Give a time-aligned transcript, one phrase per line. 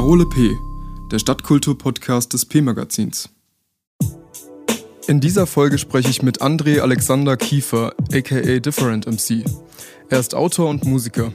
[0.00, 0.56] Parole P,
[1.12, 3.28] der Stadtkultur-Podcast des P-Magazins.
[5.06, 9.44] In dieser Folge spreche ich mit André Alexander Kiefer, aka Different MC.
[10.08, 11.34] Er ist Autor und Musiker.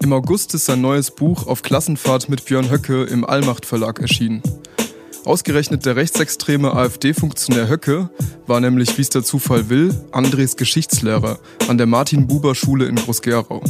[0.00, 4.44] Im August ist sein neues Buch Auf Klassenfahrt mit Björn Höcke im Allmacht Verlag erschienen.
[5.24, 8.10] Ausgerechnet der rechtsextreme AfD-Funktionär Höcke
[8.46, 13.60] war nämlich, wie es der Zufall will, Andres Geschichtslehrer an der Martin-Buber-Schule in Groß-Gerau.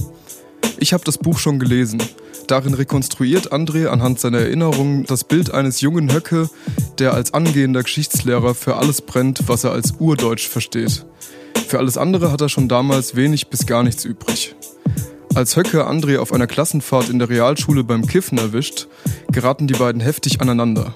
[0.78, 2.02] Ich habe das Buch schon gelesen.
[2.46, 6.50] Darin rekonstruiert André anhand seiner Erinnerungen das Bild eines jungen Höcke,
[6.98, 11.06] der als angehender Geschichtslehrer für alles brennt, was er als Urdeutsch versteht.
[11.68, 14.54] Für alles andere hat er schon damals wenig bis gar nichts übrig.
[15.34, 18.88] Als Höcke André auf einer Klassenfahrt in der Realschule beim Kiffen erwischt,
[19.30, 20.94] geraten die beiden heftig aneinander.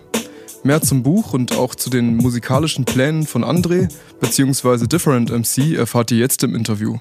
[0.62, 3.88] Mehr zum Buch und auch zu den musikalischen Plänen von André
[4.20, 4.86] bzw.
[4.86, 6.98] Different MC erfahrt ihr jetzt im Interview.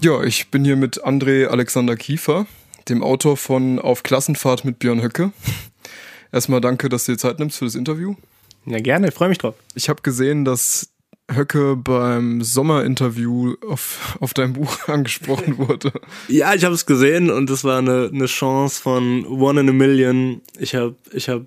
[0.00, 2.46] Ja, ich bin hier mit André Alexander Kiefer,
[2.88, 5.32] dem Autor von Auf Klassenfahrt mit Björn Höcke.
[6.32, 8.14] Erstmal danke, dass du dir Zeit nimmst für das Interview.
[8.64, 9.56] Ja, gerne, ich freue mich drauf.
[9.74, 10.90] Ich habe gesehen, dass
[11.28, 15.92] Höcke beim Sommerinterview auf, auf dein Buch angesprochen wurde.
[16.28, 19.72] Ja, ich habe es gesehen und es war eine, eine Chance von One in a
[19.72, 20.42] Million.
[20.60, 21.44] Ich habe ich hab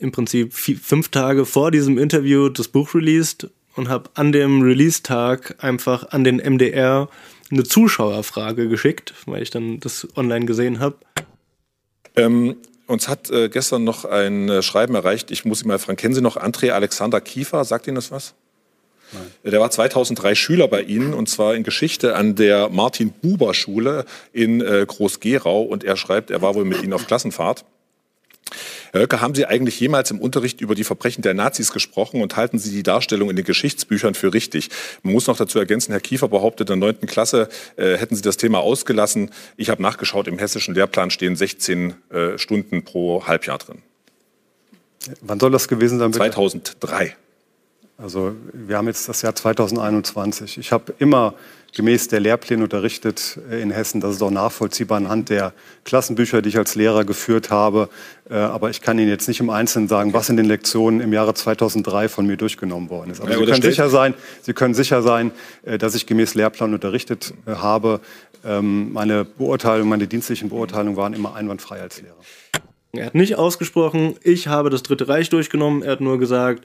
[0.00, 4.62] im Prinzip vier, fünf Tage vor diesem Interview das Buch released und habe an dem
[4.62, 7.08] Release-Tag einfach an den MDR
[7.50, 10.96] eine Zuschauerfrage geschickt, weil ich dann das online gesehen habe.
[12.16, 15.96] Ähm, uns hat äh, gestern noch ein äh, Schreiben erreicht, ich muss ihn mal fragen,
[15.96, 17.64] kennen Sie noch André Alexander Kiefer?
[17.64, 18.34] Sagt Ihnen das was?
[19.12, 19.52] Nein.
[19.52, 24.84] Der war 2003 Schüler bei Ihnen und zwar in Geschichte an der Martin-Buber-Schule in äh,
[24.86, 27.64] Groß-Gerau und er schreibt, er war wohl mit Ihnen auf Klassenfahrt.
[28.92, 32.36] Herr Höcke, haben Sie eigentlich jemals im Unterricht über die Verbrechen der Nazis gesprochen und
[32.36, 34.70] halten Sie die Darstellung in den Geschichtsbüchern für richtig?
[35.02, 37.06] Man muss noch dazu ergänzen, Herr Kiefer behauptet, in der 9.
[37.06, 39.30] Klasse äh, hätten Sie das Thema ausgelassen.
[39.56, 43.82] Ich habe nachgeschaut, im hessischen Lehrplan stehen 16 äh, Stunden pro Halbjahr drin.
[45.20, 46.10] Wann soll das gewesen sein?
[46.10, 46.30] Bitte?
[46.30, 47.16] 2003.
[47.98, 50.58] Also wir haben jetzt das Jahr 2021.
[50.58, 51.34] Ich habe immer
[51.76, 54.00] gemäß der Lehrpläne unterrichtet äh, in Hessen.
[54.00, 55.52] Das ist auch nachvollziehbar anhand der
[55.84, 57.90] Klassenbücher, die ich als Lehrer geführt habe.
[58.30, 61.12] Äh, aber ich kann Ihnen jetzt nicht im Einzelnen sagen, was in den Lektionen im
[61.12, 63.20] Jahre 2003 von mir durchgenommen worden ist.
[63.20, 65.32] Aber ja, Sie, können sicher sein, Sie können sicher sein,
[65.64, 68.00] äh, dass ich gemäß Lehrplan unterrichtet habe.
[68.42, 72.16] Ähm, meine Beurteilung, meine dienstlichen Beurteilungen waren immer einwandfrei als Lehrer.
[72.92, 75.82] Er hat nicht ausgesprochen, ich habe das Dritte Reich durchgenommen.
[75.82, 76.64] Er hat nur gesagt,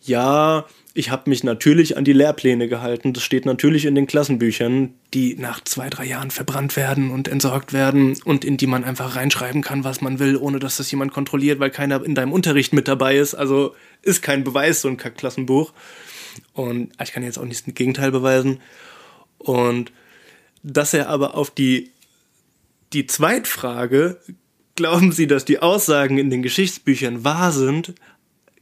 [0.00, 0.64] ja,
[0.94, 3.12] ich habe mich natürlich an die Lehrpläne gehalten.
[3.12, 7.72] Das steht natürlich in den Klassenbüchern, die nach zwei, drei Jahren verbrannt werden und entsorgt
[7.72, 11.12] werden und in die man einfach reinschreiben kann, was man will, ohne dass das jemand
[11.12, 13.34] kontrolliert, weil keiner in deinem Unterricht mit dabei ist.
[13.34, 15.72] Also ist kein Beweis, so ein Klassenbuch.
[16.52, 18.60] Und ich kann jetzt auch nicht das Gegenteil beweisen.
[19.38, 19.92] Und
[20.62, 21.92] dass er aber auf die,
[22.92, 24.18] die Zweitfrage,
[24.74, 27.94] glauben Sie, dass die Aussagen in den Geschichtsbüchern wahr sind,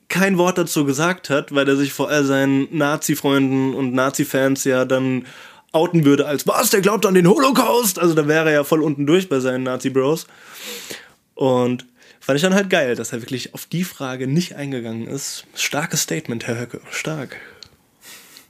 [0.09, 4.85] kein Wort dazu gesagt hat, weil er sich vor all seinen Nazi-Freunden und Nazi-Fans ja
[4.85, 5.27] dann
[5.73, 7.99] outen würde als was, der glaubt an den Holocaust.
[7.99, 10.27] Also da wäre er ja voll unten durch bei seinen Nazi-Bros.
[11.35, 11.87] Und
[12.21, 15.45] fand ich dann halt geil, dass er wirklich auf die Frage nicht eingegangen ist.
[15.55, 17.37] Starkes Statement, Herr Höcke, stark.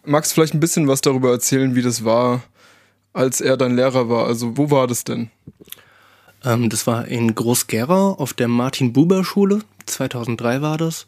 [0.05, 2.45] Magst du vielleicht ein bisschen was darüber erzählen, wie das war,
[3.13, 4.27] als er dein Lehrer war?
[4.27, 5.31] Also wo war das denn?
[6.45, 9.61] Ähm, das war in Groß-Gerau auf der Martin-Buber-Schule.
[9.87, 11.07] 2003 war das.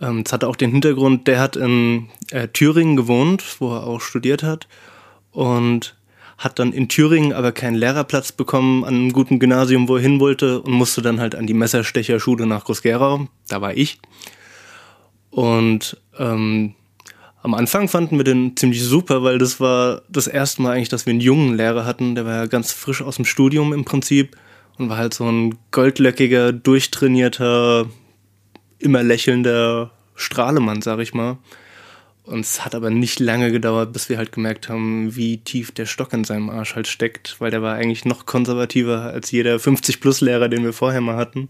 [0.00, 4.00] Ähm, das hatte auch den Hintergrund, der hat in äh, Thüringen gewohnt, wo er auch
[4.00, 4.68] studiert hat.
[5.30, 5.96] Und
[6.38, 10.20] hat dann in Thüringen aber keinen Lehrerplatz bekommen an einem guten Gymnasium, wo er hin
[10.20, 13.28] wollte und musste dann halt an die Messerstecherschule nach Groß-Gerau.
[13.48, 14.00] Da war ich.
[15.30, 16.74] Und ähm,
[17.42, 21.06] am Anfang fanden wir den ziemlich super, weil das war das erste Mal eigentlich, dass
[21.06, 22.14] wir einen jungen Lehrer hatten.
[22.14, 24.36] Der war ja ganz frisch aus dem Studium im Prinzip
[24.78, 27.86] und war halt so ein goldlöckiger, durchtrainierter,
[28.84, 31.38] immer lächelnder Strahlemann, sag ich mal.
[32.24, 35.84] Und es hat aber nicht lange gedauert, bis wir halt gemerkt haben, wie tief der
[35.84, 40.48] Stock in seinem Arsch halt steckt, weil der war eigentlich noch konservativer als jeder 50-Plus-Lehrer,
[40.48, 41.48] den wir vorher mal hatten.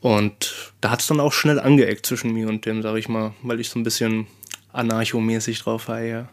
[0.00, 3.32] Und da hat es dann auch schnell angeeckt zwischen mir und dem, sag ich mal,
[3.42, 4.26] weil ich so ein bisschen
[4.74, 6.28] anarchomäßig drauf war, ja.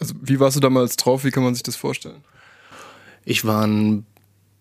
[0.00, 1.24] Also, wie warst du damals drauf?
[1.24, 2.24] Wie kann man sich das vorstellen?
[3.24, 4.04] Ich war ein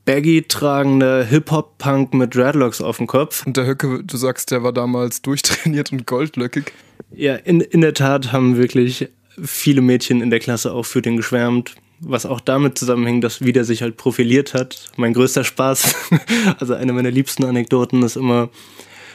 [0.06, 3.46] baggy tragender Hip-Hop-Punk mit Dreadlocks auf dem Kopf.
[3.46, 6.74] Und der Höcke, du sagst, der war damals durchtrainiert und goldlöckig.
[7.12, 9.10] Ja, in, in der Tat haben wirklich
[9.42, 11.76] viele Mädchen in der Klasse auch für den geschwärmt.
[12.00, 14.92] Was auch damit zusammenhängt, dass wieder sich halt profiliert hat.
[14.98, 15.96] Mein größter Spaß,
[16.60, 18.50] also eine meiner liebsten Anekdoten ist immer,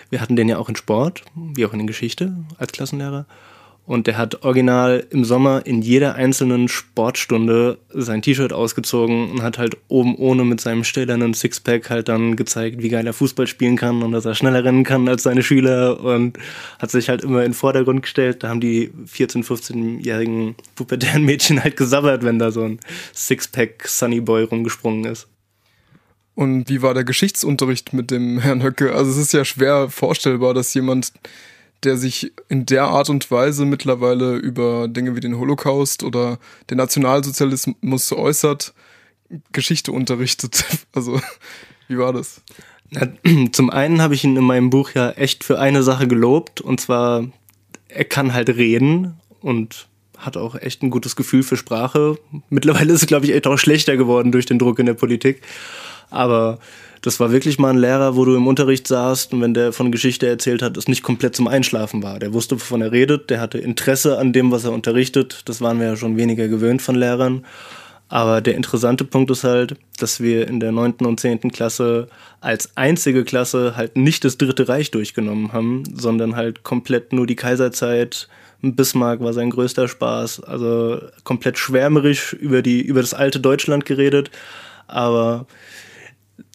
[0.08, 3.26] wir hatten den ja auch in Sport, wie auch in der Geschichte als Klassenlehrer.
[3.88, 9.56] Und der hat original im Sommer in jeder einzelnen Sportstunde sein T-Shirt ausgezogen und hat
[9.56, 13.76] halt oben ohne mit seinem stählernen Sixpack halt dann gezeigt, wie geil er Fußball spielen
[13.76, 16.38] kann und dass er schneller rennen kann als seine Schüler und
[16.78, 18.42] hat sich halt immer in den Vordergrund gestellt.
[18.42, 22.80] Da haben die 14-, 15-jährigen pubertären Mädchen halt gesabbert, wenn da so ein
[23.14, 25.28] Sixpack Sunny Boy rumgesprungen ist.
[26.34, 28.94] Und wie war der Geschichtsunterricht mit dem Herrn Höcke?
[28.94, 31.14] Also es ist ja schwer vorstellbar, dass jemand
[31.84, 36.38] der sich in der Art und Weise mittlerweile über Dinge wie den Holocaust oder
[36.70, 38.74] den Nationalsozialismus äußert,
[39.52, 40.64] Geschichte unterrichtet.
[40.92, 41.20] Also,
[41.86, 42.42] wie war das?
[42.90, 43.08] Na,
[43.52, 46.80] zum einen habe ich ihn in meinem Buch ja echt für eine Sache gelobt, und
[46.80, 47.28] zwar,
[47.88, 49.86] er kann halt reden und
[50.16, 52.18] hat auch echt ein gutes Gefühl für Sprache.
[52.48, 55.42] Mittlerweile ist es, glaube ich, echt auch schlechter geworden durch den Druck in der Politik.
[56.10, 56.58] Aber
[57.02, 59.92] das war wirklich mal ein Lehrer, wo du im Unterricht saßt und wenn der von
[59.92, 62.18] Geschichte erzählt hat, es nicht komplett zum Einschlafen war.
[62.18, 65.42] Der wusste, wovon er redet, der hatte Interesse an dem, was er unterrichtet.
[65.46, 67.44] Das waren wir ja schon weniger gewöhnt von Lehrern.
[68.08, 72.08] Aber der interessante Punkt ist halt, dass wir in der neunten und zehnten Klasse
[72.40, 77.36] als einzige Klasse halt nicht das Dritte Reich durchgenommen haben, sondern halt komplett nur die
[77.36, 78.28] Kaiserzeit.
[78.62, 80.42] Bismarck war sein größter Spaß.
[80.42, 84.30] Also komplett schwärmerisch über, die, über das alte Deutschland geredet.
[84.86, 85.46] Aber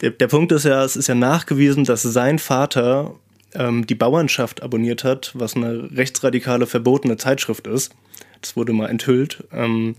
[0.02, 3.16] der, der Punkt ist ja, es ist ja nachgewiesen, dass sein Vater
[3.54, 7.94] ähm, die Bauernschaft abonniert hat, was eine rechtsradikale verbotene Zeitschrift ist.
[8.42, 9.44] Das wurde mal enthüllt.
[9.52, 9.96] Ähm,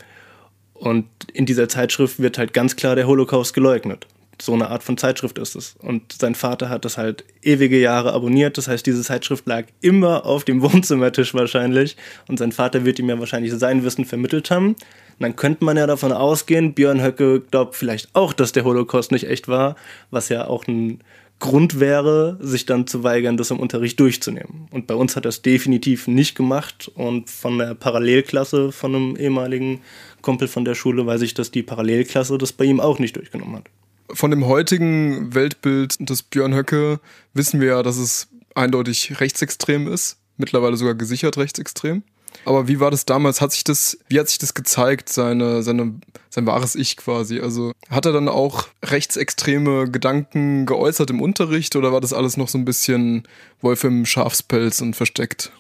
[0.74, 4.06] und in dieser Zeitschrift wird halt ganz klar der Holocaust geleugnet.
[4.42, 5.76] So eine Art von Zeitschrift ist es.
[5.78, 8.58] Und sein Vater hat das halt ewige Jahre abonniert.
[8.58, 11.96] Das heißt, diese Zeitschrift lag immer auf dem Wohnzimmertisch wahrscheinlich.
[12.26, 14.74] Und sein Vater wird ihm ja wahrscheinlich sein Wissen vermittelt haben.
[15.18, 19.28] Dann könnte man ja davon ausgehen, Björn Höcke glaubt vielleicht auch, dass der Holocaust nicht
[19.28, 19.76] echt war,
[20.10, 21.00] was ja auch ein
[21.40, 24.68] Grund wäre, sich dann zu weigern, das im Unterricht durchzunehmen.
[24.70, 26.90] Und bei uns hat es definitiv nicht gemacht.
[26.94, 29.80] Und von der Parallelklasse von einem ehemaligen
[30.22, 33.56] Kumpel von der Schule weiß ich, dass die Parallelklasse das bei ihm auch nicht durchgenommen
[33.56, 33.64] hat.
[34.12, 37.00] Von dem heutigen Weltbild des Björn Höcke
[37.34, 42.04] wissen wir ja, dass es eindeutig rechtsextrem ist, mittlerweile sogar gesichert rechtsextrem.
[42.44, 43.40] Aber wie war das damals?
[43.40, 45.94] Hat sich das, wie hat sich das gezeigt, seine, seine,
[46.30, 47.40] sein wahres Ich quasi?
[47.40, 52.48] Also hat er dann auch rechtsextreme Gedanken geäußert im Unterricht oder war das alles noch
[52.48, 53.26] so ein bisschen
[53.60, 55.52] Wolf im Schafspelz und versteckt?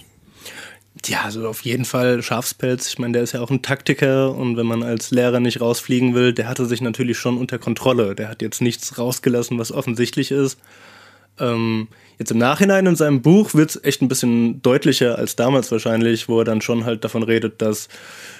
[1.06, 2.88] Ja, also auf jeden Fall Schafspelz.
[2.88, 6.14] Ich meine, der ist ja auch ein Taktiker und wenn man als Lehrer nicht rausfliegen
[6.14, 8.14] will, der hatte sich natürlich schon unter Kontrolle.
[8.14, 10.58] Der hat jetzt nichts rausgelassen, was offensichtlich ist.
[11.38, 11.88] Ähm,
[12.18, 16.28] jetzt im Nachhinein in seinem Buch wird es echt ein bisschen deutlicher als damals wahrscheinlich,
[16.28, 17.88] wo er dann schon halt davon redet, dass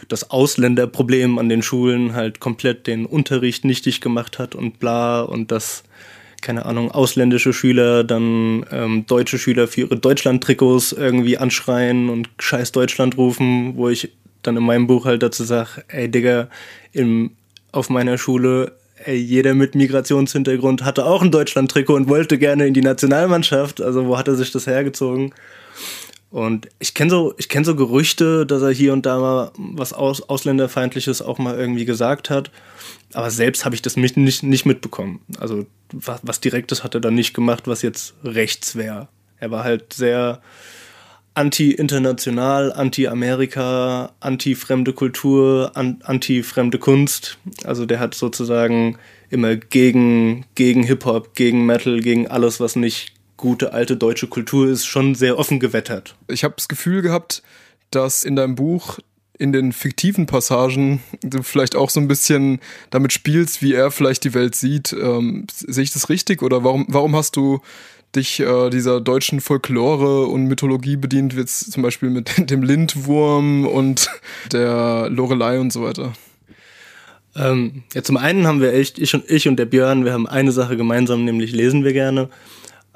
[0.09, 5.51] das Ausländerproblem an den Schulen halt komplett den Unterricht nichtig gemacht hat und bla und
[5.51, 5.85] dass
[6.45, 12.71] keine Ahnung, ausländische Schüler dann ähm, deutsche Schüler für ihre Deutschland-Trikots irgendwie anschreien und scheiß
[12.73, 14.13] Deutschland rufen, wo ich
[14.43, 16.49] dann in meinem Buch halt dazu sage, ey Digga,
[16.93, 17.31] im,
[17.73, 18.73] auf meiner Schule
[19.07, 23.81] jeder mit Migrationshintergrund hatte auch ein Deutschland-Trikot und wollte gerne in die Nationalmannschaft.
[23.81, 25.35] Also wo hat er sich das hergezogen?
[26.31, 29.93] Und ich kenne so, ich kenne so Gerüchte, dass er hier und da mal was
[29.93, 32.51] Aus, Ausländerfeindliches auch mal irgendwie gesagt hat.
[33.13, 35.21] Aber selbst habe ich das nicht, nicht mitbekommen.
[35.39, 39.07] Also was, was Direktes hat er dann nicht gemacht, was jetzt rechts wäre.
[39.39, 40.41] Er war halt sehr
[41.35, 47.39] anti-international, anti-Amerika, anti-fremde Kultur, an, anti-fremde Kunst.
[47.65, 48.99] Also der hat sozusagen
[49.31, 54.87] immer gegen, gegen Hip-Hop, gegen Metal, gegen alles, was nicht gute alte deutsche Kultur ist,
[54.87, 56.15] schon sehr offen gewettert.
[56.29, 57.43] Ich habe das Gefühl gehabt,
[57.91, 59.01] dass in deinem Buch
[59.37, 62.61] in den fiktiven Passagen du vielleicht auch so ein bisschen
[62.91, 64.93] damit spielst, wie er vielleicht die Welt sieht.
[64.93, 67.61] Ähm, sehe ich das richtig oder warum, warum hast du
[68.17, 74.11] dich äh, dieser deutschen Folklore und Mythologie bedient, wie zum Beispiel mit dem Lindwurm und
[74.53, 76.13] der Lorelei und so weiter?
[77.37, 80.27] Ähm, ja, zum einen haben wir echt, ich und ich und der Björn, wir haben
[80.27, 82.29] eine Sache gemeinsam, nämlich lesen wir gerne.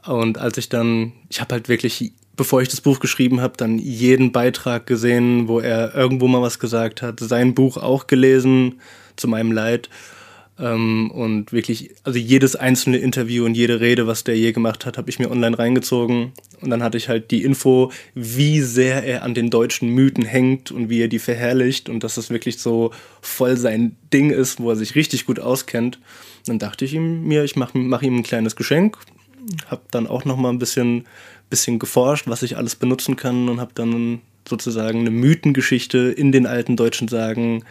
[0.06, 3.78] Und als ich dann, ich habe halt wirklich, bevor ich das Buch geschrieben habe, dann
[3.78, 8.80] jeden Beitrag gesehen, wo er irgendwo mal was gesagt hat, sein Buch auch gelesen,
[9.16, 9.90] zu meinem Leid.
[10.58, 14.98] Ähm, und wirklich, also jedes einzelne Interview und jede Rede, was der je gemacht hat,
[14.98, 16.32] habe ich mir online reingezogen.
[16.60, 20.72] Und dann hatte ich halt die Info, wie sehr er an den deutschen Mythen hängt
[20.72, 24.70] und wie er die verherrlicht und dass das wirklich so voll sein Ding ist, wo
[24.70, 26.00] er sich richtig gut auskennt.
[26.46, 28.98] Dann dachte ich ihm, mir, ich mache mach ihm ein kleines Geschenk,
[29.66, 31.04] habe dann auch noch mal ein bisschen,
[31.50, 36.46] bisschen geforscht, was ich alles benutzen kann und habe dann sozusagen eine Mythengeschichte in den
[36.46, 37.64] alten deutschen Sagen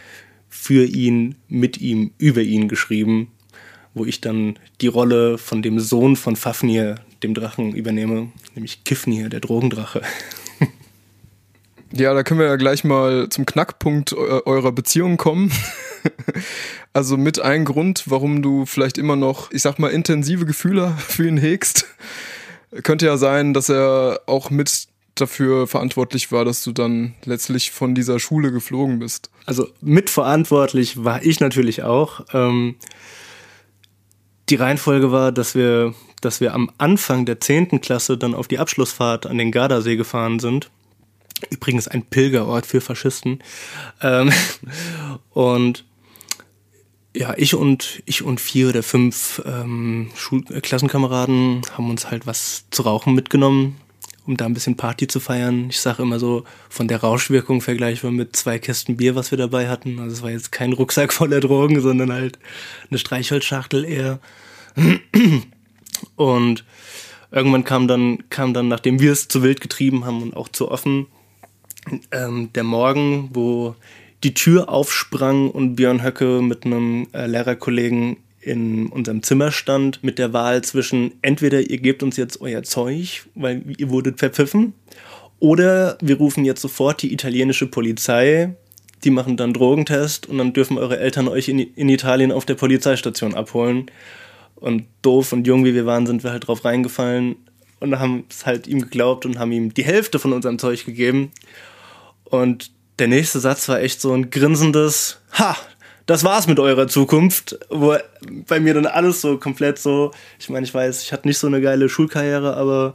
[0.48, 3.30] für ihn, mit ihm, über ihn geschrieben,
[3.94, 9.28] wo ich dann die Rolle von dem Sohn von Fafnir, dem Drachen, übernehme, nämlich Kifnir,
[9.28, 10.02] der Drogendrache.
[11.90, 15.50] Ja, da können wir ja gleich mal zum Knackpunkt eurer Beziehung kommen.
[16.92, 21.26] also mit ein Grund, warum du vielleicht immer noch, ich sag mal, intensive Gefühle für
[21.26, 21.86] ihn hegst.
[22.82, 24.88] Könnte ja sein, dass er auch mit
[25.20, 29.30] dafür verantwortlich war, dass du dann letztlich von dieser Schule geflogen bist.
[29.46, 32.24] Also mitverantwortlich war ich natürlich auch.
[32.32, 32.76] Ähm,
[34.48, 37.80] die Reihenfolge war, dass wir, dass wir am Anfang der 10.
[37.80, 40.70] Klasse dann auf die Abschlussfahrt an den Gardasee gefahren sind.
[41.50, 43.40] Übrigens ein Pilgerort für Faschisten.
[44.02, 44.32] Ähm,
[45.30, 45.84] und
[47.14, 52.82] ja, ich und ich und vier oder fünf ähm, Schulklassenkameraden haben uns halt was zu
[52.82, 53.76] rauchen mitgenommen
[54.28, 55.68] um da ein bisschen Party zu feiern.
[55.70, 59.68] Ich sage immer so, von der Rauschwirkung vergleichbar mit zwei Kästen Bier, was wir dabei
[59.68, 59.98] hatten.
[59.98, 62.38] Also es war jetzt kein Rucksack voller Drogen, sondern halt
[62.90, 64.20] eine Streichholzschachtel eher.
[66.14, 66.64] Und
[67.32, 70.70] irgendwann kam dann, kam dann, nachdem wir es zu wild getrieben haben und auch zu
[70.70, 71.06] offen,
[72.12, 73.76] ähm, der Morgen, wo
[74.24, 78.18] die Tür aufsprang und Björn Höcke mit einem äh, Lehrerkollegen
[78.48, 83.26] in unserem Zimmer stand mit der Wahl zwischen entweder ihr gebt uns jetzt euer Zeug,
[83.34, 84.74] weil ihr wurdet verpfiffen,
[85.40, 88.54] oder wir rufen jetzt sofort die italienische Polizei,
[89.04, 92.54] die machen dann Drogentest und dann dürfen eure Eltern euch in, in Italien auf der
[92.54, 93.86] Polizeistation abholen.
[94.56, 97.36] Und doof und jung wie wir waren, sind wir halt drauf reingefallen
[97.78, 101.30] und haben es halt ihm geglaubt und haben ihm die Hälfte von unserem Zeug gegeben.
[102.24, 105.56] Und der nächste Satz war echt so ein grinsendes Ha,
[106.08, 107.94] das war's mit eurer Zukunft, wo
[108.46, 110.10] bei mir dann alles so komplett so,
[110.40, 112.94] ich meine, ich weiß, ich hatte nicht so eine geile Schulkarriere, aber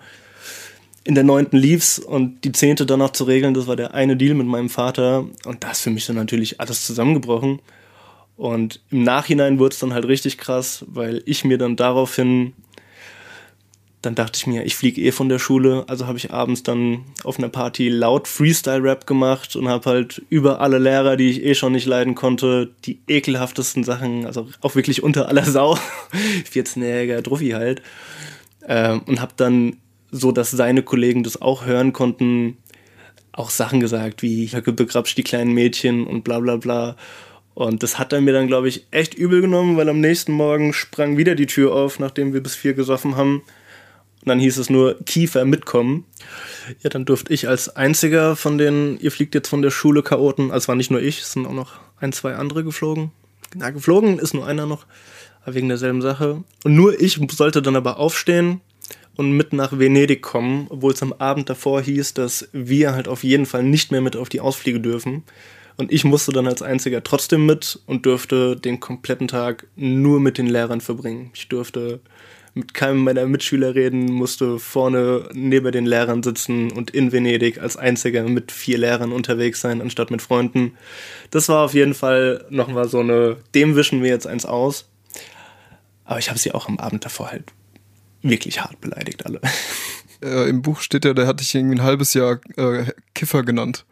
[1.03, 4.17] in der neunten lief's und die zehnte dann noch zu regeln, das war der eine
[4.17, 7.60] Deal mit meinem Vater und das für mich dann natürlich alles zusammengebrochen.
[8.36, 12.53] Und im Nachhinein wurde es dann halt richtig krass, weil ich mir dann daraufhin
[14.04, 17.06] dann dachte ich mir, ich fliege eh von der Schule, also habe ich abends dann
[17.24, 21.56] auf einer Party laut Freestyle-Rap gemacht und habe halt über alle Lehrer, die ich eh
[21.56, 25.78] schon nicht leiden konnte, die ekelhaftesten Sachen, also auch wirklich unter aller Sau,
[26.54, 27.82] 14-jähriger Druffi halt,
[28.68, 29.78] äh, und habe dann
[30.12, 32.58] so, dass seine Kollegen das auch hören konnten,
[33.32, 36.98] auch Sachen gesagt wie Höcke begrapscht die kleinen Mädchen und bla bla bla.
[37.56, 40.74] Und das hat er mir dann, glaube ich, echt übel genommen, weil am nächsten Morgen
[40.74, 43.44] sprang wieder die Tür auf, nachdem wir bis vier gesoffen haben.
[44.24, 46.06] Und dann hieß es nur Kiefer mitkommen.
[46.82, 50.50] Ja, dann durfte ich als einziger von den, ihr fliegt jetzt von der Schule Chaoten,
[50.50, 53.12] also war nicht nur ich, es sind auch noch ein, zwei andere geflogen.
[53.53, 54.86] Na, geflogen ist nur einer noch,
[55.46, 56.42] wegen derselben Sache.
[56.63, 58.62] Und nur ich sollte dann aber aufstehen
[59.18, 63.25] und mit nach Venedig kommen, obwohl es am Abend davor hieß, dass wir halt auf
[63.25, 65.24] jeden Fall nicht mehr mit auf die Ausflüge dürfen.
[65.75, 70.38] Und ich musste dann als einziger trotzdem mit und durfte den kompletten Tag nur mit
[70.38, 71.32] den Lehrern verbringen.
[71.34, 72.00] Ich durfte
[72.54, 77.78] mit keinem meiner Mitschüler reden, musste vorne neben den Lehrern sitzen und in Venedig als
[77.78, 80.78] einziger mit vier Lehrern unterwegs sein, anstatt mit Freunden.
[81.32, 84.90] Das war auf jeden Fall nochmal so eine, dem wischen wir jetzt eins aus.
[86.06, 87.46] Aber ich habe sie auch am Abend davor halt
[88.22, 89.42] wirklich hart beleidigt, alle.
[90.22, 93.84] Äh, Im Buch steht ja, der hat dich irgendwie ein halbes Jahr äh, Kiffer genannt.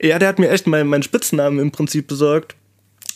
[0.00, 2.56] Ja, der hat mir echt meinen mein Spitznamen im Prinzip besorgt.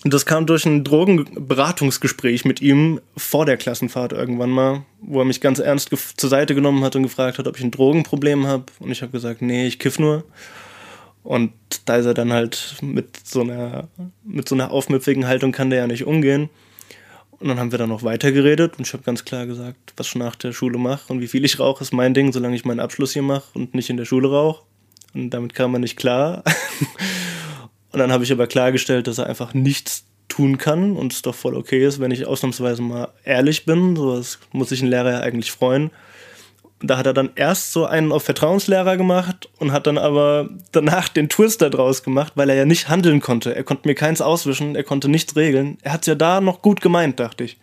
[0.04, 5.40] Das kam durch ein Drogenberatungsgespräch mit ihm vor der Klassenfahrt irgendwann mal, wo er mich
[5.40, 8.64] ganz ernst zur Seite genommen hat und gefragt hat, ob ich ein Drogenproblem habe.
[8.80, 10.24] Und ich habe gesagt, nee, ich kiff nur.
[11.22, 11.52] Und
[11.84, 13.88] da ist er dann halt mit so einer,
[14.24, 16.50] mit so einer aufmüpfigen Haltung kann der ja nicht umgehen.
[17.38, 20.14] Und dann haben wir dann noch weitergeredet und ich habe ganz klar gesagt, was ich
[20.14, 22.78] nach der Schule mache und wie viel ich rauche, ist mein Ding, solange ich meinen
[22.78, 24.62] Abschluss hier mache und nicht in der Schule rauche.
[25.14, 26.44] Und damit kam man nicht klar.
[27.92, 31.34] Und dann habe ich aber klargestellt, dass er einfach nichts tun kann und es doch
[31.34, 33.96] voll okay ist, wenn ich ausnahmsweise mal ehrlich bin.
[33.96, 35.90] So das muss sich ein Lehrer ja eigentlich freuen.
[36.80, 41.08] Da hat er dann erst so einen auf Vertrauenslehrer gemacht und hat dann aber danach
[41.08, 43.54] den Twister draus gemacht, weil er ja nicht handeln konnte.
[43.54, 45.78] Er konnte mir keins auswischen, er konnte nichts regeln.
[45.82, 47.58] Er hat es ja da noch gut gemeint, dachte ich.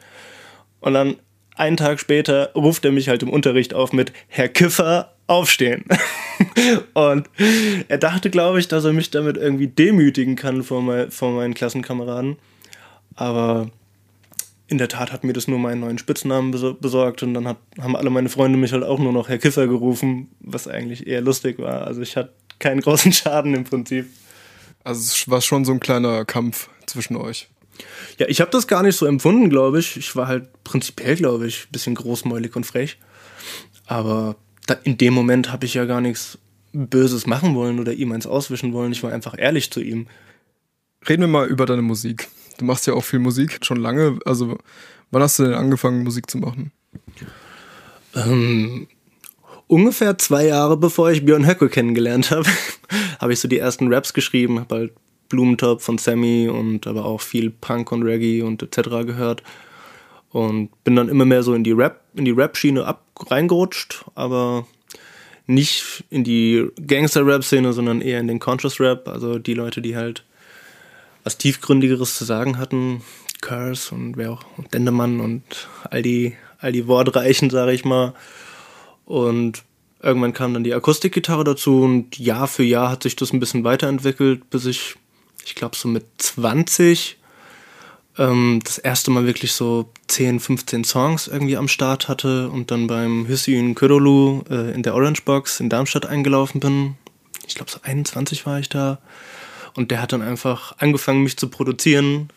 [0.79, 1.17] Und dann
[1.55, 5.85] einen Tag später ruft er mich halt im Unterricht auf mit Herr Kiffer, aufstehen.
[6.93, 7.29] und
[7.87, 11.53] er dachte, glaube ich, dass er mich damit irgendwie demütigen kann vor, mein, vor meinen
[11.53, 12.37] Klassenkameraden.
[13.15, 13.69] Aber
[14.67, 17.95] in der Tat hat mir das nur meinen neuen Spitznamen besorgt und dann hat, haben
[17.95, 21.59] alle meine Freunde mich halt auch nur noch Herr Kiffer gerufen, was eigentlich eher lustig
[21.59, 21.87] war.
[21.87, 24.07] Also ich hatte keinen großen Schaden im Prinzip.
[24.83, 27.49] Also es war schon so ein kleiner Kampf zwischen euch.
[28.17, 29.97] Ja, ich habe das gar nicht so empfunden, glaube ich.
[29.97, 32.97] Ich war halt prinzipiell, glaube ich, ein bisschen großmäulig und frech.
[33.87, 34.35] Aber
[34.73, 36.37] in dem Moment habe ich ja gar nichts
[36.73, 38.91] Böses machen wollen oder ihm eins auswischen wollen.
[38.91, 40.07] Ich war einfach ehrlich zu ihm.
[41.07, 42.27] Reden wir mal über deine Musik.
[42.57, 44.19] Du machst ja auch viel Musik, schon lange.
[44.25, 44.57] Also,
[45.11, 46.71] wann hast du denn angefangen, Musik zu machen?
[48.15, 48.87] Ähm,
[49.67, 52.49] ungefähr zwei Jahre bevor ich Björn Höcke kennengelernt habe.
[53.19, 54.93] habe ich so die ersten Raps geschrieben, habe halt
[55.29, 58.89] Blumentop von Sammy und aber auch viel Punk und Reggae und etc.
[59.05, 59.43] gehört.
[60.31, 64.67] Und bin dann immer mehr so in die Rap, in die Rap-Schiene ab reingerutscht, aber
[65.47, 70.23] nicht in die Gangster-Rap-Szene, sondern eher in den Conscious-Rap, also die Leute, die halt
[71.23, 73.01] was tiefgründigeres zu sagen hatten.
[73.41, 75.43] Curse und wer auch, und Dendemann und
[75.89, 78.13] all die, all die Wortreichen, sage ich mal.
[79.05, 79.63] Und
[80.01, 83.63] irgendwann kam dann die Akustikgitarre dazu und Jahr für Jahr hat sich das ein bisschen
[83.63, 84.95] weiterentwickelt, bis ich,
[85.45, 87.18] ich glaube, so mit 20
[88.19, 92.85] ähm, das erste Mal wirklich so 10, 15 Songs irgendwie am Start hatte und dann
[92.85, 96.95] beim Hüssin Kyrolu äh, in der Orange Box in Darmstadt eingelaufen bin.
[97.47, 98.99] Ich glaube, so 21 war ich da.
[99.73, 102.29] Und der hat dann einfach angefangen, mich zu produzieren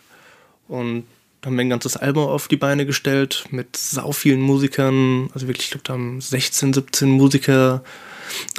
[0.68, 1.04] und
[1.44, 5.28] haben wir ein ganzes Album auf die Beine gestellt mit sau vielen Musikern.
[5.34, 7.82] Also wirklich, ich glaube, da haben 16, 17 Musiker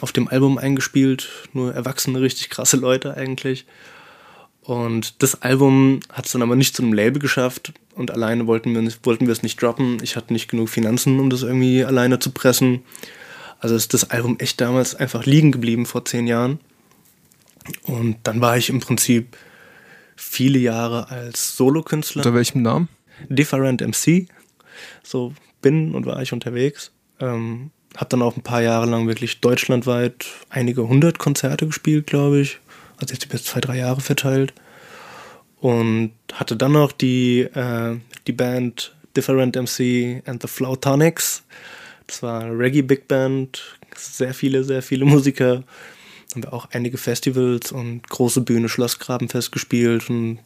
[0.01, 1.29] auf dem Album eingespielt.
[1.53, 3.65] Nur erwachsene, richtig krasse Leute eigentlich.
[4.63, 8.73] Und das Album hat es dann aber nicht zu einem Label geschafft und alleine wollten
[8.73, 9.97] wir, wollten wir es nicht droppen.
[10.01, 12.83] Ich hatte nicht genug Finanzen, um das irgendwie alleine zu pressen.
[13.59, 16.59] Also ist das Album echt damals einfach liegen geblieben vor zehn Jahren.
[17.83, 19.37] Und dann war ich im Prinzip
[20.15, 22.25] viele Jahre als Solokünstler.
[22.25, 22.87] Unter welchem Namen?
[23.29, 24.27] Different MC.
[25.03, 26.91] So bin und war ich unterwegs.
[27.19, 32.39] Ähm, hab dann auch ein paar Jahre lang wirklich deutschlandweit einige hundert Konzerte gespielt, glaube
[32.39, 32.59] ich.
[33.03, 34.53] Also jetzt über zwei, drei Jahre verteilt.
[35.59, 41.43] Und hatte dann noch die, äh, die Band Different MC and the Flautonics.
[42.07, 45.63] Das war eine Reggae Big Band, sehr viele, sehr viele Musiker
[46.33, 50.39] haben wir auch einige Festivals und große Bühne Schlossgrabenfest gespielt und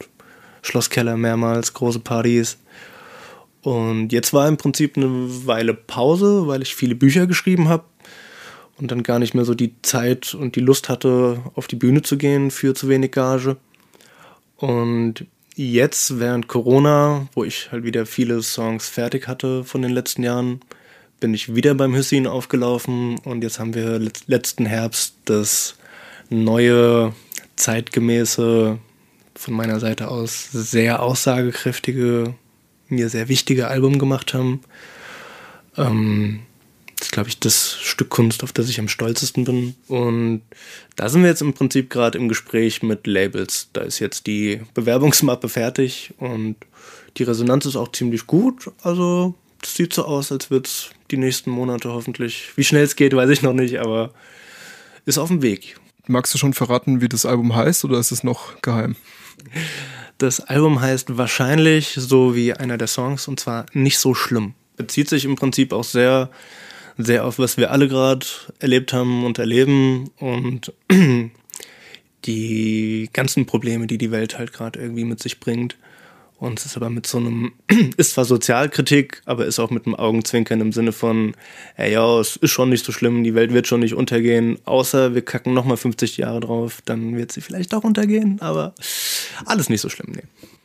[0.60, 2.58] Schlosskeller mehrmals, große Partys.
[3.62, 5.06] Und jetzt war im Prinzip eine
[5.46, 7.84] Weile Pause, weil ich viele Bücher geschrieben habe
[8.78, 12.02] und dann gar nicht mehr so die Zeit und die Lust hatte, auf die Bühne
[12.02, 13.56] zu gehen für zu wenig Gage.
[14.56, 20.22] Und jetzt während Corona, wo ich halt wieder viele Songs fertig hatte von den letzten
[20.22, 20.60] Jahren,
[21.20, 25.76] bin ich wieder beim Hüssin aufgelaufen und jetzt haben wir letzten Herbst das
[26.30, 27.12] neue,
[27.56, 28.78] zeitgemäße,
[29.34, 32.34] von meiner Seite aus sehr aussagekräftige,
[32.88, 34.60] mir sehr wichtige Album gemacht haben.
[35.76, 36.40] Ähm,
[36.98, 39.76] das ist, glaube ich, das Stück Kunst, auf das ich am stolzesten bin.
[39.86, 40.42] Und
[40.96, 43.68] da sind wir jetzt im Prinzip gerade im Gespräch mit Labels.
[43.72, 46.56] Da ist jetzt die Bewerbungsmappe fertig und
[47.16, 48.70] die Resonanz ist auch ziemlich gut.
[48.82, 52.50] Also es sieht so aus, als wird es die nächsten Monate hoffentlich.
[52.56, 54.12] Wie schnell es geht, weiß ich noch nicht, aber
[55.04, 55.76] ist auf dem Weg.
[56.08, 58.96] Magst du schon verraten, wie das Album heißt oder ist es noch geheim?
[60.18, 64.54] Das Album heißt wahrscheinlich so wie einer der Songs und zwar nicht so schlimm.
[64.76, 66.30] Bezieht sich im Prinzip auch sehr,
[66.98, 68.26] sehr auf was wir alle gerade
[68.58, 70.72] erlebt haben und erleben und
[72.24, 75.76] die ganzen Probleme, die die Welt halt gerade irgendwie mit sich bringt.
[76.38, 77.52] Und es ist aber mit so einem,
[77.96, 81.34] ist zwar Sozialkritik, aber ist auch mit einem Augenzwinkern im Sinne von,
[81.76, 85.14] ey, ja, es ist schon nicht so schlimm, die Welt wird schon nicht untergehen, außer
[85.14, 88.74] wir kacken nochmal 50 Jahre drauf, dann wird sie vielleicht auch untergehen, aber
[89.46, 90.22] alles nicht so schlimm, nee.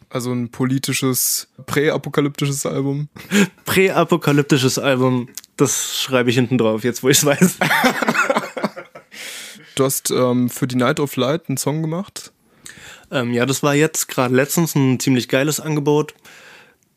[0.10, 3.10] Also ein politisches, präapokalyptisches Album.
[3.65, 7.58] Präapokalyptisches Album, das schreibe ich hinten drauf, jetzt wo ich es weiß.
[9.76, 12.32] du hast ähm, für die Night of Light einen Song gemacht.
[13.12, 16.16] Ähm, ja, das war jetzt gerade letztens ein ziemlich geiles Angebot.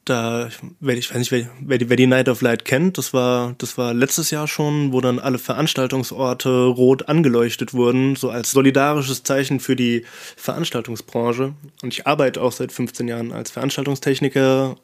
[0.07, 3.13] Da, wer, ich weiß nicht, wer, wer, die, wer die Night of Light kennt, das
[3.13, 8.53] war, das war letztes Jahr schon, wo dann alle Veranstaltungsorte rot angeleuchtet wurden, so als
[8.53, 10.05] solidarisches Zeichen für die
[10.37, 11.55] Veranstaltungsbranche.
[11.83, 14.77] Und ich arbeite auch seit 15 Jahren als Veranstaltungstechniker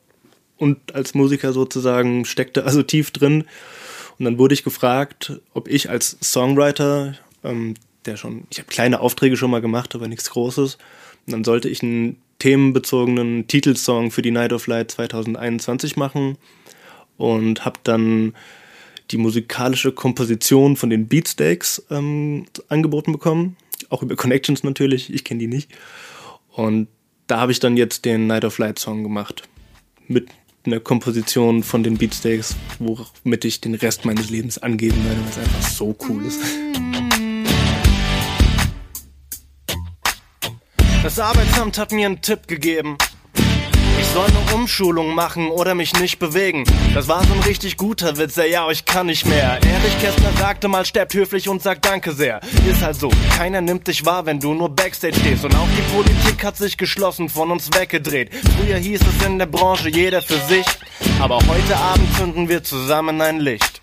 [0.62, 3.42] und als Musiker sozusagen, steckte also tief drin.
[4.16, 9.00] Und dann wurde ich gefragt, ob ich als Songwriter, ähm, der schon, ich habe kleine
[9.00, 10.78] Aufträge schon mal gemacht, aber nichts Großes,
[11.26, 16.38] und dann sollte ich einen themenbezogenen Titelsong für die Night of Light 2021 machen
[17.16, 18.32] und habe dann
[19.10, 23.56] die musikalische Komposition von den Beatsteaks ähm, angeboten bekommen.
[23.88, 25.72] Auch über Connections natürlich, ich kenne die nicht.
[26.52, 26.86] Und
[27.26, 29.42] da habe ich dann jetzt den Night of Light Song gemacht.
[30.06, 30.28] Mit
[30.66, 35.62] einer Komposition von den Beatsteaks, womit ich den Rest meines Lebens angeben werde, was einfach
[35.62, 36.40] so cool ist.
[41.02, 42.96] Das Arbeitsamt hat mir einen Tipp gegeben.
[44.12, 46.64] Soll eine Umschulung machen oder mich nicht bewegen.
[46.92, 49.58] Das war so ein richtig guter Witz, ja, ja, ich kann nicht mehr.
[49.62, 52.40] Erich Kästner sagte mal, sterbt höflich und sagt Danke sehr.
[52.70, 55.46] Ist halt so, keiner nimmt dich wahr, wenn du nur Backstage stehst.
[55.46, 58.30] Und auch die Politik hat sich geschlossen von uns weggedreht.
[58.58, 60.66] Früher hieß es in der Branche jeder für sich.
[61.18, 63.80] Aber heute Abend zünden wir zusammen ein Licht.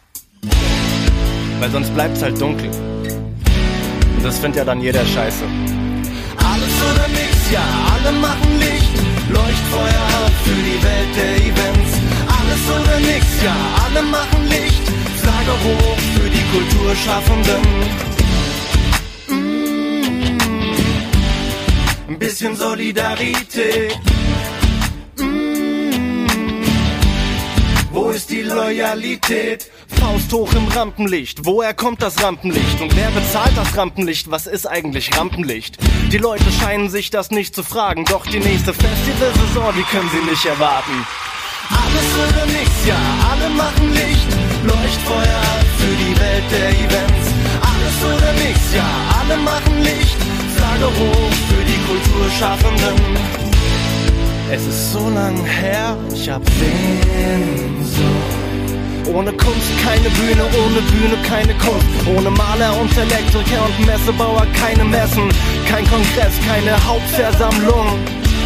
[1.60, 2.70] Weil sonst bleibt's halt dunkel.
[4.22, 5.44] Das findet ja dann jeder scheiße.
[6.38, 7.99] Alles oder nix, ja, alle
[16.90, 17.62] Kulturschaffenden.
[19.28, 20.38] Mm,
[22.08, 24.00] ein bisschen Solidarität.
[25.18, 26.26] Mm,
[27.92, 29.70] wo ist die Loyalität?
[30.00, 31.46] Faust hoch im Rampenlicht.
[31.46, 32.82] Woher kommt das Rampenlicht?
[32.82, 34.32] Und wer bezahlt das Rampenlicht?
[34.32, 35.78] Was ist eigentlich Rampenlicht?
[36.12, 40.28] Die Leute scheinen sich das nicht zu fragen, doch die nächste Festivalsaison, die können sie
[40.28, 41.06] nicht erwarten.
[41.70, 42.98] Alles oder nix, ja,
[43.32, 44.30] alle machen Licht.
[44.64, 45.44] Leuchtfeuer
[45.78, 47.28] für die Welt der Events.
[47.62, 50.18] Alles oder nix, ja, alle machen Licht.
[50.56, 52.98] Flagge hoch für die Kulturschaffenden.
[54.52, 58.40] Es ist so lang her, ich hab Sehnsucht.
[59.14, 61.86] Ohne Kunst keine Bühne, ohne Bühne keine Kunst.
[62.16, 65.30] Ohne Maler und Elektriker und Messebauer keine Messen.
[65.68, 67.98] Kein Kongress, keine Hauptversammlung.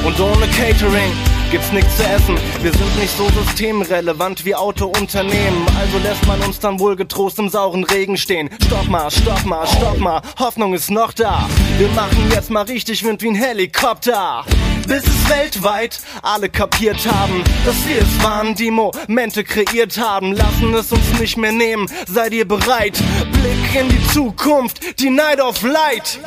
[0.05, 1.12] Und ohne Catering
[1.53, 2.35] gibt's nichts zu essen.
[2.63, 5.63] Wir sind nicht so systemrelevant wie Autounternehmen.
[5.77, 8.49] Also lässt man uns dann wohl getrost im sauren Regen stehen.
[8.65, 10.23] Stopp mal, stopp mal, stopp mal.
[10.39, 11.47] Hoffnung ist noch da.
[11.77, 14.43] Wir machen jetzt mal richtig Wind wie ein Helikopter
[14.87, 20.73] bis es weltweit alle kapiert haben, dass wir es waren, die Momente kreiert haben, lassen
[20.73, 21.87] es uns nicht mehr nehmen.
[22.05, 23.01] Seid ihr bereit?
[23.31, 26.19] Blick in die Zukunft, die Night of Light.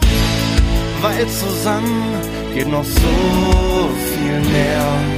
[1.03, 2.15] Weil zusammen
[2.55, 5.16] geht noch so viel mehr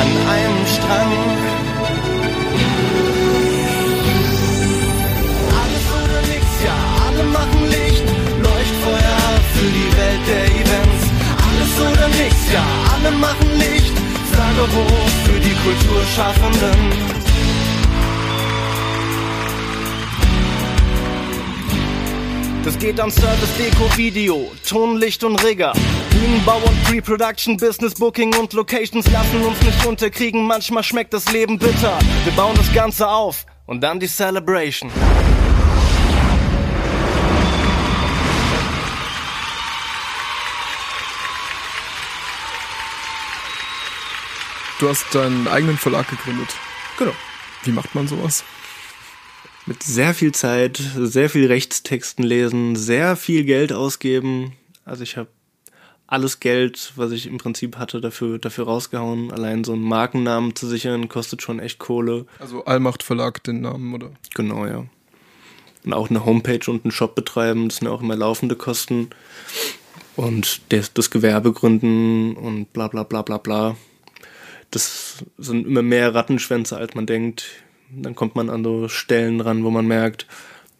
[0.00, 1.12] an einem Strang.
[5.60, 8.06] Alles oder nix, ja, alle machen Licht.
[8.42, 9.20] Leuchtfeuer
[9.54, 11.02] für die Welt der Events.
[11.46, 13.96] Alles oder nix, ja, alle machen Licht.
[14.32, 17.16] Flagge hoch für die Kulturschaffenden.
[22.64, 25.72] Das geht an Service, Deko, Video, Ton, Licht und Rigger.
[26.18, 30.46] Bühnenbau und Pre-Production, Business, Booking und Locations lassen uns nicht unterkriegen.
[30.46, 31.98] Manchmal schmeckt das Leben bitter.
[32.24, 34.90] Wir bauen das Ganze auf und dann die Celebration.
[44.80, 46.48] Du hast deinen eigenen Verlag gegründet.
[46.98, 47.12] Genau.
[47.64, 48.42] Wie macht man sowas?
[49.66, 54.56] Mit sehr viel Zeit, sehr viel Rechtstexten lesen, sehr viel Geld ausgeben.
[54.86, 55.28] Also ich habe
[56.06, 59.32] alles Geld, was ich im Prinzip hatte, dafür, dafür rausgehauen.
[59.32, 62.26] Allein so einen Markennamen zu sichern, kostet schon echt Kohle.
[62.38, 64.10] Also Allmacht Verlag den Namen, oder?
[64.34, 64.84] Genau, ja.
[65.84, 69.10] Und auch eine Homepage und einen Shop betreiben, das sind ja auch immer laufende Kosten.
[70.16, 73.76] Und das, das Gewerbe gründen und bla bla bla bla bla.
[74.70, 77.46] Das sind immer mehr Rattenschwänze, als man denkt.
[77.90, 80.26] Dann kommt man an so Stellen ran, wo man merkt,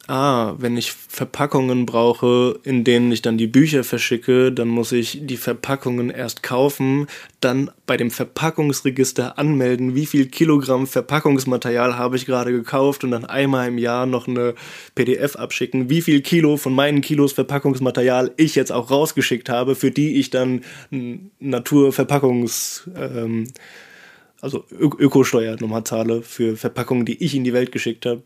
[0.07, 5.27] ah, wenn ich Verpackungen brauche, in denen ich dann die Bücher verschicke, dann muss ich
[5.27, 7.07] die Verpackungen erst kaufen,
[7.40, 13.25] dann bei dem Verpackungsregister anmelden, wie viel Kilogramm Verpackungsmaterial habe ich gerade gekauft und dann
[13.25, 14.55] einmal im Jahr noch eine
[14.95, 19.90] PDF abschicken, wie viel Kilo von meinen Kilos Verpackungsmaterial ich jetzt auch rausgeschickt habe, für
[19.90, 20.62] die ich dann
[21.40, 22.90] Naturverpackungs...
[22.97, 23.49] Ähm,
[24.42, 28.23] also Ö Ökosteuer nochmal zahle für Verpackungen, die ich in die Welt geschickt habe.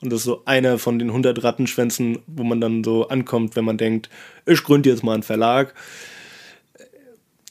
[0.00, 3.64] Und das ist so einer von den 100 Rattenschwänzen, wo man dann so ankommt, wenn
[3.64, 4.08] man denkt,
[4.46, 5.74] ich gründe jetzt mal einen Verlag.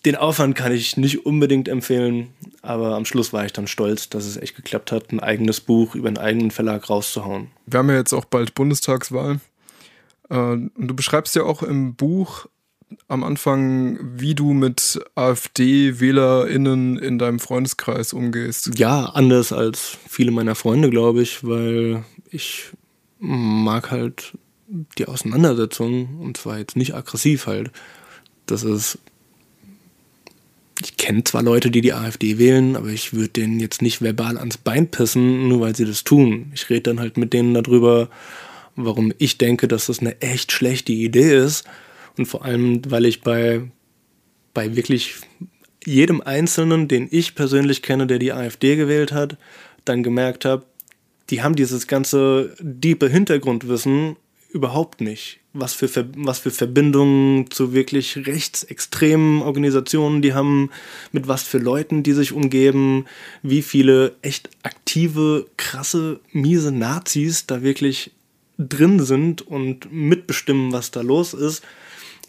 [0.06, 2.30] Den Aufwand kann ich nicht unbedingt empfehlen,
[2.62, 5.96] aber am Schluss war ich dann stolz, dass es echt geklappt hat, ein eigenes Buch
[5.96, 7.48] über einen eigenen Verlag rauszuhauen.
[7.66, 9.42] Wir haben ja jetzt auch bald Bundestagswahl.
[10.30, 12.48] Und du beschreibst ja auch im Buch
[13.08, 18.78] am Anfang, wie du mit AfD-WählerInnen in deinem Freundeskreis umgehst.
[18.78, 22.72] Ja, anders als viele meiner Freunde, glaube ich, weil ich
[23.20, 24.34] mag halt
[24.98, 27.72] die Auseinandersetzung und zwar jetzt nicht aggressiv halt.
[28.46, 29.00] Das ist.
[30.80, 34.38] Ich kenne zwar Leute, die die AfD wählen, aber ich würde denen jetzt nicht verbal
[34.38, 36.52] ans Bein pissen, nur weil sie das tun.
[36.54, 38.10] Ich rede dann halt mit denen darüber,
[38.76, 41.66] warum ich denke, dass das eine echt schlechte Idee ist.
[42.18, 43.62] Und vor allem, weil ich bei,
[44.54, 45.16] bei wirklich
[45.86, 49.38] jedem Einzelnen, den ich persönlich kenne, der die AfD gewählt hat,
[49.86, 50.66] dann gemerkt habe,
[51.30, 54.16] die haben dieses ganze diepe Hintergrundwissen
[54.50, 55.40] überhaupt nicht.
[55.54, 60.70] Was für, was für Verbindungen zu wirklich rechtsextremen Organisationen die haben,
[61.12, 63.06] mit was für Leuten die sich umgeben,
[63.42, 68.12] wie viele echt aktive, krasse, miese Nazis da wirklich
[68.58, 71.64] drin sind und mitbestimmen, was da los ist.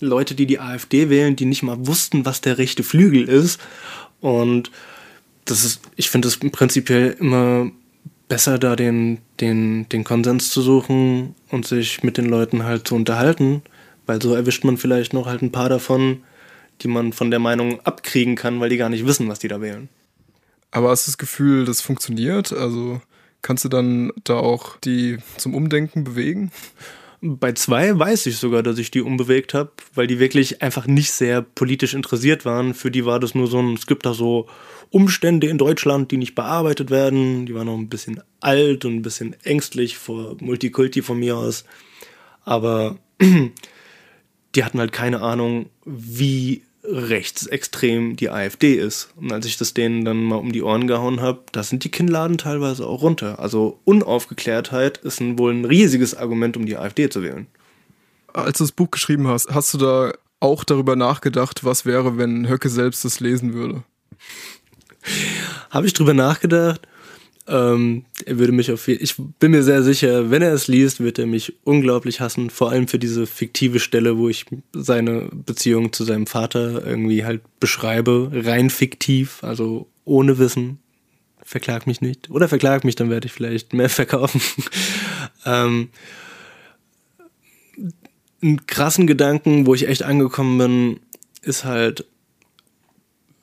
[0.00, 3.60] Leute, die die AfD wählen, die nicht mal wussten, was der rechte Flügel ist.
[4.20, 4.70] Und
[5.44, 7.70] das ist, ich finde das prinzipiell immer
[8.28, 12.94] besser, da den, den, den Konsens zu suchen und sich mit den Leuten halt zu
[12.94, 13.62] unterhalten,
[14.06, 16.22] weil so erwischt man vielleicht noch halt ein paar davon,
[16.82, 19.60] die man von der Meinung abkriegen kann, weil die gar nicht wissen, was die da
[19.60, 19.88] wählen.
[20.70, 22.52] Aber hast du das Gefühl, das funktioniert?
[22.52, 23.00] Also
[23.40, 26.52] kannst du dann da auch die zum Umdenken bewegen?
[27.20, 31.10] Bei zwei weiß ich sogar, dass ich die umbewegt habe, weil die wirklich einfach nicht
[31.10, 32.74] sehr politisch interessiert waren.
[32.74, 34.46] Für die war das nur so ein, es gibt da so
[34.90, 37.44] Umstände in Deutschland, die nicht bearbeitet werden.
[37.46, 41.64] Die waren noch ein bisschen alt und ein bisschen ängstlich vor Multikulti von mir aus.
[42.44, 49.10] Aber die hatten halt keine Ahnung, wie rechtsextrem die AfD ist.
[49.16, 51.90] Und als ich das denen dann mal um die Ohren gehauen habe, da sind die
[51.90, 53.38] Kinnladen teilweise auch runter.
[53.38, 57.46] Also Unaufgeklärtheit ist ein, wohl ein riesiges Argument, um die AfD zu wählen.
[58.32, 62.48] Als du das Buch geschrieben hast, hast du da auch darüber nachgedacht, was wäre, wenn
[62.48, 63.82] Höcke selbst das lesen würde?
[65.70, 66.87] Habe ich drüber nachgedacht
[67.48, 71.18] ähm, er würde mich auf ich bin mir sehr sicher, wenn er es liest, wird
[71.18, 76.04] er mich unglaublich hassen, vor allem für diese fiktive Stelle, wo ich seine Beziehung zu
[76.04, 80.78] seinem Vater irgendwie halt beschreibe, rein fiktiv, also ohne Wissen.
[81.42, 82.28] Verklag mich nicht.
[82.30, 84.42] Oder verklag mich, dann werde ich vielleicht mehr verkaufen.
[85.46, 85.88] ähm,
[88.42, 91.00] einen krassen Gedanken, wo ich echt angekommen bin,
[91.40, 92.04] ist halt,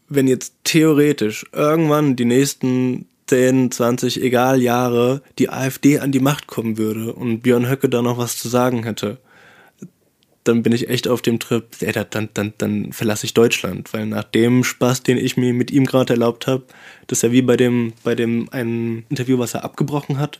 [0.08, 6.48] wenn jetzt theoretisch irgendwann die nächsten 10, 20, egal Jahre die AfD an die Macht
[6.48, 9.18] kommen würde und Björn Höcke da noch was zu sagen hätte,
[10.44, 14.06] dann bin ich echt auf dem Trip, ey, dann, dann, dann verlasse ich Deutschland, weil
[14.06, 16.64] nach dem Spaß, den ich mir mit ihm gerade erlaubt habe,
[17.08, 20.40] das ist ja wie bei dem, bei dem einen Interview, was er abgebrochen hat,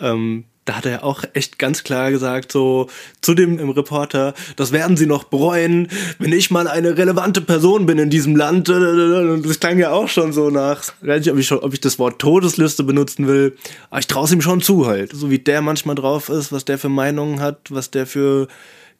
[0.00, 2.88] ähm, da hat er auch echt ganz klar gesagt, so
[3.22, 5.88] zu dem im Reporter, das werden sie noch bereuen,
[6.20, 8.68] wenn ich mal eine relevante Person bin in diesem Land.
[8.68, 11.72] Und das klang ja auch schon so nach, ich weiß nicht, ob ich, schon, ob
[11.72, 13.56] ich das Wort Todesliste benutzen will,
[13.90, 15.10] aber ich traue es ihm schon zu halt.
[15.12, 18.46] So wie der manchmal drauf ist, was der für Meinungen hat, was der für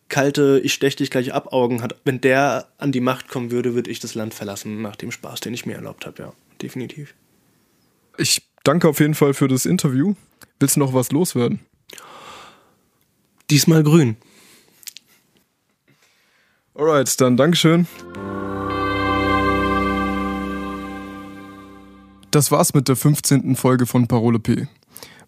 [0.08, 1.94] kalte, ich stech dich gleich ab Augen hat.
[2.04, 5.38] Wenn der an die Macht kommen würde, würde ich das Land verlassen, nach dem Spaß,
[5.38, 7.14] den ich mir erlaubt habe, ja, definitiv.
[8.18, 10.14] Ich danke auf jeden Fall für das Interview.
[10.60, 11.60] Willst du noch was loswerden?
[13.48, 14.16] Diesmal grün.
[16.74, 17.86] Alright, dann Dankeschön.
[22.30, 23.56] Das war's mit der 15.
[23.56, 24.68] Folge von Parole P.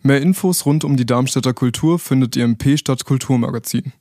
[0.02, 3.92] Mehr Infos rund um die Darmstädter Kultur findet ihr im P-Stadt Kulturmagazin.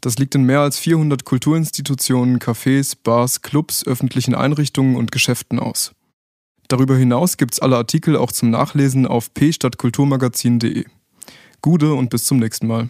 [0.00, 5.94] Das liegt in mehr als 400 Kulturinstitutionen, Cafés, Bars, Clubs, öffentlichen Einrichtungen und Geschäften aus.
[6.68, 10.84] Darüber hinaus gibt's alle Artikel auch zum Nachlesen auf p-stadtkulturmagazin.de.
[11.60, 12.88] Gude und bis zum nächsten Mal.